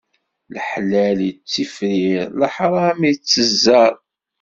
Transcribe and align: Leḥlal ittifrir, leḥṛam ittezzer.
Leḥlal 0.53 1.17
ittifrir, 1.29 2.23
leḥṛam 2.39 2.99
ittezzer. 3.11 3.93